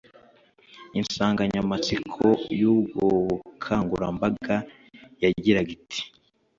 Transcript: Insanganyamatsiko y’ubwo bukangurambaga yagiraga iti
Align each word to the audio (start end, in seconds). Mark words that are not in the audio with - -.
Insanganyamatsiko 0.99 2.25
y’ubwo 2.59 3.03
bukangurambaga 3.27 4.55
yagiraga 5.23 5.69
iti 5.77 6.01